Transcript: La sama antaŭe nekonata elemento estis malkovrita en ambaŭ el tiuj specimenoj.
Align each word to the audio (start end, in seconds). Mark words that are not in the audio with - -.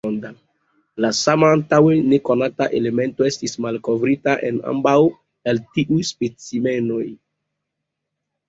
La 1.03 1.09
sama 1.17 1.49
antaŭe 1.57 1.97
nekonata 2.13 2.67
elemento 2.79 3.27
estis 3.31 3.53
malkovrita 3.67 4.35
en 4.49 4.57
ambaŭ 4.73 4.97
el 5.53 5.63
tiuj 5.77 5.99
specimenoj. 6.13 7.05